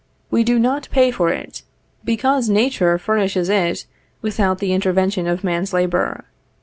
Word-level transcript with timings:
We 0.31 0.43
do 0.43 0.57
not 0.57 0.87
pay 0.89 1.11
for 1.11 1.29
it, 1.29 1.61
because 2.03 2.49
Nature 2.49 2.97
furnishes 2.97 3.49
it 3.49 3.85
without 4.23 4.57
the 4.57 4.73
intervention 4.73 5.27
of 5.27 5.43
man's 5.43 5.73
labor. 5.73 6.25